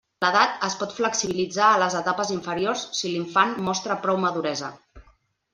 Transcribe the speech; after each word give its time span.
L'edat 0.23 0.53
es 0.67 0.77
pot 0.79 0.95
flexibilitzar 0.99 1.67
a 1.67 1.75
les 1.83 1.97
etapes 2.01 2.33
inferiors 2.37 2.87
si 3.01 3.13
l'infant 3.13 3.55
mostra 3.69 4.03
prou 4.07 4.21
maduresa. 4.27 4.73